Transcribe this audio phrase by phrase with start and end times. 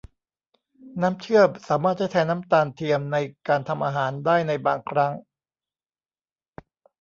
[1.01, 3.17] น้ำเชื่อมสามารถใช้แทนน้ำตาลเทียมใน
[3.47, 5.13] การทำอาหารได้ในบางครั้ง